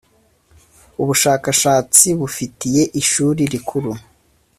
ubushakashatsi 1.01 2.07
bufitiye 2.19 2.83
Ishuri 3.01 3.41
Rikuru. 3.53 3.91